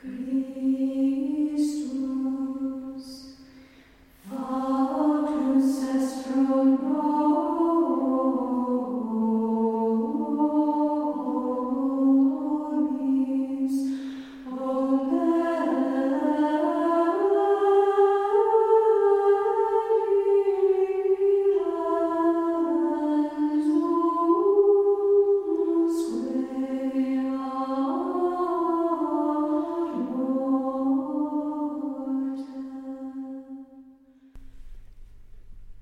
Christus, 0.00 1.58
Vater, 4.30 5.60
Sestrum, 5.60 7.17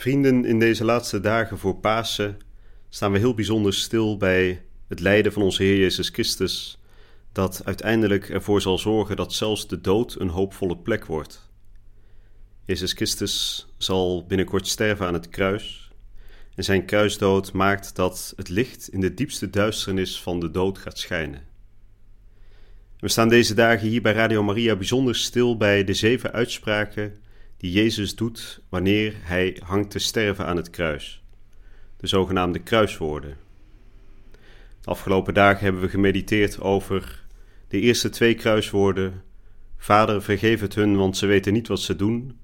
Vrienden, 0.00 0.44
in 0.44 0.58
deze 0.58 0.84
laatste 0.84 1.20
dagen 1.20 1.58
voor 1.58 1.76
Pasen 1.76 2.38
staan 2.88 3.12
we 3.12 3.18
heel 3.18 3.34
bijzonder 3.34 3.74
stil 3.74 4.16
bij 4.16 4.62
het 4.88 5.00
lijden 5.00 5.32
van 5.32 5.42
onze 5.42 5.62
Heer 5.62 5.78
Jezus 5.78 6.08
Christus, 6.08 6.80
dat 7.32 7.62
uiteindelijk 7.64 8.28
ervoor 8.28 8.60
zal 8.60 8.78
zorgen 8.78 9.16
dat 9.16 9.32
zelfs 9.32 9.68
de 9.68 9.80
dood 9.80 10.20
een 10.20 10.28
hoopvolle 10.28 10.76
plek 10.76 11.06
wordt. 11.06 11.50
Jezus 12.64 12.92
Christus 12.92 13.66
zal 13.78 14.26
binnenkort 14.26 14.66
sterven 14.66 15.06
aan 15.06 15.14
het 15.14 15.28
kruis, 15.28 15.90
en 16.54 16.64
zijn 16.64 16.84
kruisdood 16.84 17.52
maakt 17.52 17.96
dat 17.96 18.32
het 18.36 18.48
licht 18.48 18.88
in 18.88 19.00
de 19.00 19.14
diepste 19.14 19.50
duisternis 19.50 20.22
van 20.22 20.40
de 20.40 20.50
dood 20.50 20.78
gaat 20.78 20.98
schijnen. 20.98 21.42
We 22.98 23.08
staan 23.08 23.28
deze 23.28 23.54
dagen 23.54 23.88
hier 23.88 24.02
bij 24.02 24.12
Radio 24.12 24.42
Maria 24.42 24.76
bijzonder 24.76 25.16
stil 25.16 25.56
bij 25.56 25.84
de 25.84 25.94
zeven 25.94 26.32
uitspraken 26.32 27.16
die 27.60 27.72
Jezus 27.72 28.14
doet 28.14 28.60
wanneer 28.68 29.14
hij 29.18 29.56
hangt 29.64 29.90
te 29.90 29.98
sterven 29.98 30.46
aan 30.46 30.56
het 30.56 30.70
kruis. 30.70 31.22
De 31.96 32.06
zogenaamde 32.06 32.58
kruiswoorden. 32.58 33.36
De 34.80 34.90
afgelopen 34.90 35.34
dagen 35.34 35.64
hebben 35.64 35.82
we 35.82 35.88
gemediteerd 35.88 36.60
over 36.60 37.24
de 37.68 37.80
eerste 37.80 38.08
twee 38.08 38.34
kruiswoorden: 38.34 39.22
Vader, 39.76 40.22
vergeef 40.22 40.60
het 40.60 40.74
hun, 40.74 40.96
want 40.96 41.16
ze 41.16 41.26
weten 41.26 41.52
niet 41.52 41.68
wat 41.68 41.80
ze 41.80 41.96
doen. 41.96 42.38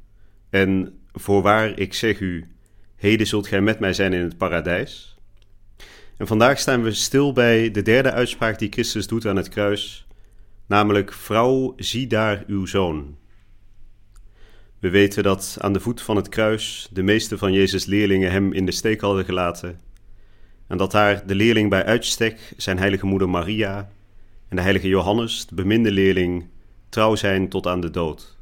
En 0.51 1.01
voorwaar, 1.13 1.79
ik 1.79 1.95
zeg 1.95 2.21
u, 2.21 2.49
heden 2.97 3.27
zult 3.27 3.47
gij 3.47 3.61
met 3.61 3.79
mij 3.79 3.93
zijn 3.93 4.13
in 4.13 4.23
het 4.23 4.37
paradijs. 4.37 5.17
En 6.17 6.27
vandaag 6.27 6.59
staan 6.59 6.83
we 6.83 6.93
stil 6.93 7.33
bij 7.33 7.71
de 7.71 7.83
derde 7.83 8.13
uitspraak 8.13 8.59
die 8.59 8.73
Christus 8.73 9.07
doet 9.07 9.27
aan 9.27 9.37
het 9.37 9.49
kruis, 9.49 10.07
namelijk: 10.67 11.13
Vrouw, 11.13 11.73
zie 11.77 12.07
daar 12.07 12.45
uw 12.47 12.67
zoon. 12.67 13.17
We 14.79 14.91
weten 14.91 15.23
dat 15.23 15.57
aan 15.61 15.73
de 15.73 15.81
voet 15.81 16.03
van 16.03 16.17
het 16.17 16.29
kruis 16.29 16.89
de 16.93 17.03
meeste 17.03 17.39
van 17.39 17.53
Jezus' 17.53 17.85
leerlingen 17.85 18.31
hem 18.31 18.53
in 18.53 18.67
de 18.67 18.73
steek 18.73 19.01
hadden 19.01 19.25
gelaten. 19.25 19.81
En 20.67 20.77
dat 20.77 20.91
daar 20.91 21.27
de 21.27 21.35
leerling 21.35 21.71
bij 21.71 21.85
uitstek, 21.85 22.55
zijn 22.57 22.79
heilige 22.79 23.07
moeder 23.07 23.29
Maria 23.29 23.91
en 24.49 24.57
de 24.57 24.63
heilige 24.63 24.89
Johannes, 24.89 25.47
de 25.47 25.55
beminde 25.55 25.91
leerling, 25.91 26.49
trouw 26.89 27.15
zijn 27.15 27.49
tot 27.49 27.67
aan 27.67 27.81
de 27.81 27.91
dood. 27.91 28.37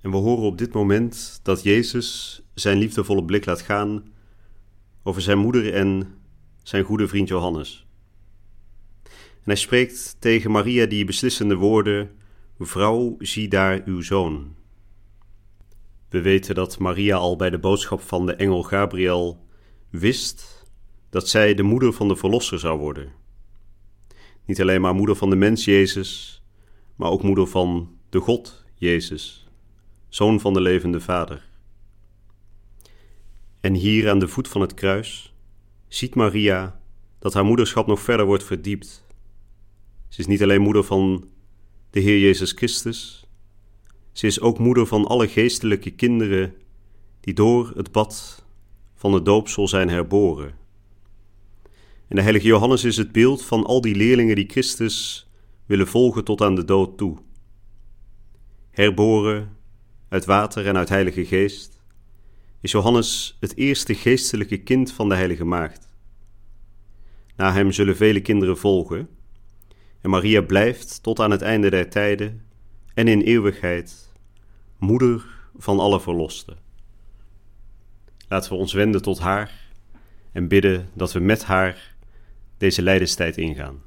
En 0.00 0.10
we 0.10 0.16
horen 0.16 0.44
op 0.44 0.58
dit 0.58 0.72
moment 0.72 1.40
dat 1.42 1.62
Jezus 1.62 2.40
zijn 2.54 2.78
liefdevolle 2.78 3.24
blik 3.24 3.44
laat 3.44 3.62
gaan 3.62 4.04
over 5.02 5.22
zijn 5.22 5.38
moeder 5.38 5.74
en 5.74 6.14
zijn 6.62 6.84
goede 6.84 7.08
vriend 7.08 7.28
Johannes. 7.28 7.86
En 9.04 9.48
hij 9.48 9.56
spreekt 9.56 10.16
tegen 10.18 10.50
Maria 10.50 10.86
die 10.86 11.04
beslissende 11.04 11.54
woorden 11.54 12.10
Vrouw, 12.66 13.14
zie 13.18 13.48
daar 13.48 13.82
uw 13.84 14.00
zoon. 14.00 14.54
We 16.08 16.20
weten 16.20 16.54
dat 16.54 16.78
Maria 16.78 17.16
al 17.16 17.36
bij 17.36 17.50
de 17.50 17.58
boodschap 17.58 18.00
van 18.00 18.26
de 18.26 18.34
engel 18.34 18.62
Gabriel 18.62 19.46
wist 19.90 20.66
dat 21.10 21.28
zij 21.28 21.54
de 21.54 21.62
moeder 21.62 21.92
van 21.92 22.08
de 22.08 22.16
Verlosser 22.16 22.58
zou 22.58 22.78
worden. 22.78 23.12
Niet 24.44 24.60
alleen 24.60 24.80
maar 24.80 24.94
moeder 24.94 25.16
van 25.16 25.30
de 25.30 25.36
mens 25.36 25.64
Jezus, 25.64 26.42
maar 26.96 27.10
ook 27.10 27.22
moeder 27.22 27.46
van 27.46 27.96
de 28.08 28.18
God 28.18 28.64
Jezus, 28.74 29.48
zoon 30.08 30.40
van 30.40 30.54
de 30.54 30.60
levende 30.60 31.00
Vader. 31.00 31.48
En 33.60 33.74
hier 33.74 34.10
aan 34.10 34.18
de 34.18 34.28
voet 34.28 34.48
van 34.48 34.60
het 34.60 34.74
kruis 34.74 35.34
ziet 35.88 36.14
Maria 36.14 36.80
dat 37.18 37.34
haar 37.34 37.44
moederschap 37.44 37.86
nog 37.86 38.00
verder 38.00 38.26
wordt 38.26 38.44
verdiept. 38.44 39.06
Ze 40.08 40.20
is 40.20 40.26
niet 40.26 40.42
alleen 40.42 40.60
moeder 40.60 40.84
van 40.84 41.28
de 41.92 42.00
Heer 42.00 42.18
Jezus 42.18 42.52
Christus. 42.52 43.26
Ze 44.12 44.26
is 44.26 44.40
ook 44.40 44.58
moeder 44.58 44.86
van 44.86 45.06
alle 45.06 45.28
geestelijke 45.28 45.90
kinderen 45.90 46.54
die 47.20 47.34
door 47.34 47.72
het 47.74 47.92
bad 47.92 48.44
van 48.94 49.12
het 49.12 49.24
doopsel 49.24 49.68
zijn 49.68 49.88
herboren. 49.88 50.54
En 52.08 52.16
de 52.16 52.22
heilige 52.22 52.46
Johannes 52.46 52.84
is 52.84 52.96
het 52.96 53.12
beeld 53.12 53.44
van 53.44 53.64
al 53.66 53.80
die 53.80 53.94
leerlingen 53.94 54.36
die 54.36 54.50
Christus 54.50 55.28
willen 55.66 55.86
volgen 55.86 56.24
tot 56.24 56.40
aan 56.40 56.54
de 56.54 56.64
dood 56.64 56.98
toe. 56.98 57.18
Herboren 58.70 59.56
uit 60.08 60.24
water 60.24 60.66
en 60.66 60.76
uit 60.76 60.88
heilige 60.88 61.24
geest 61.24 61.80
is 62.60 62.72
Johannes 62.72 63.36
het 63.40 63.56
eerste 63.56 63.94
geestelijke 63.94 64.58
kind 64.58 64.92
van 64.92 65.08
de 65.08 65.14
heilige 65.14 65.44
maagd. 65.44 65.88
Na 67.36 67.52
hem 67.52 67.72
zullen 67.72 67.96
vele 67.96 68.20
kinderen 68.20 68.58
volgen, 68.58 69.08
en 70.02 70.10
Maria 70.10 70.40
blijft 70.40 71.02
tot 71.02 71.20
aan 71.20 71.30
het 71.30 71.42
einde 71.42 71.70
der 71.70 71.90
tijden 71.90 72.42
en 72.94 73.08
in 73.08 73.20
eeuwigheid 73.20 74.12
moeder 74.78 75.24
van 75.56 75.78
alle 75.78 76.00
verlosten. 76.00 76.56
Laten 78.28 78.52
we 78.52 78.58
ons 78.58 78.72
wenden 78.72 79.02
tot 79.02 79.18
haar 79.18 79.70
en 80.32 80.48
bidden 80.48 80.88
dat 80.94 81.12
we 81.12 81.20
met 81.20 81.44
haar 81.44 81.94
deze 82.58 82.82
lijdenstijd 82.82 83.36
ingaan. 83.36 83.82